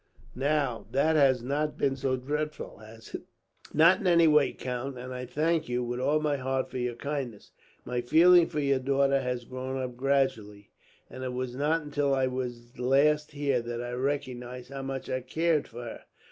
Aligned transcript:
"Now, 0.33 0.87
that 0.91 1.15
has 1.15 1.43
not 1.43 1.77
been 1.77 1.95
so 1.95 2.15
dreadful, 2.17 2.79
has 2.79 3.13
it?" 3.13 3.21
"Not 3.71 3.99
in 3.99 4.07
any 4.07 4.27
way, 4.27 4.51
count; 4.51 4.97
and 4.97 5.13
I 5.13 5.27
thank 5.27 5.69
you, 5.69 5.83
with 5.83 5.99
all 5.99 6.19
my 6.19 6.37
heart, 6.37 6.71
for 6.71 6.79
your 6.79 6.95
kindness. 6.95 7.51
My 7.85 8.01
feeling 8.01 8.47
for 8.47 8.59
your 8.59 8.79
daughter 8.79 9.21
has 9.21 9.45
grown 9.45 9.77
up 9.79 9.95
gradually, 9.95 10.71
and 11.07 11.23
it 11.23 11.33
was 11.33 11.55
not 11.55 11.83
until 11.83 12.15
I 12.15 12.25
was 12.25 12.79
last 12.79 13.33
here 13.33 13.61
that 13.61 13.79
I 13.79 13.91
recognized 13.91 14.71
how 14.71 14.81
much 14.81 15.07
I 15.07 15.21
cared 15.21 15.67
for 15.67 15.83
her. 15.83 16.01